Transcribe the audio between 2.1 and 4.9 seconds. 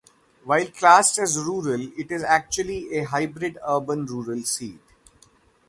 is actually a hybrid urban-rural seat.